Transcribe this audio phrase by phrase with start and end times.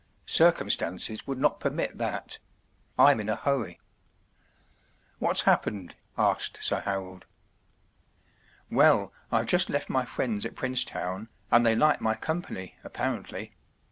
[0.25, 2.39] Circumstances would not permit that.
[3.05, 3.79] I’m in a hurry.”
[5.19, 5.93] “What’s happened?”
[6.31, 7.27] asked Sir Harold.
[8.71, 13.53] “Well—I’ve just left my friends at Prince town, and they like my company, apparently.